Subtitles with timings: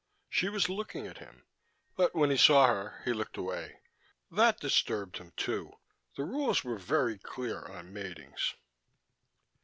[0.29, 1.45] She was looking at him
[1.95, 3.81] but when he saw her he looked away.
[4.31, 5.73] That disturbed him, too:
[6.15, 8.55] the rules were very clear on matings.